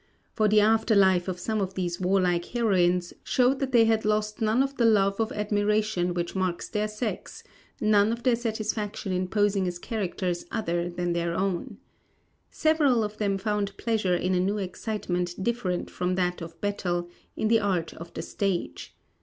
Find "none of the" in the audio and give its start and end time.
4.41-4.85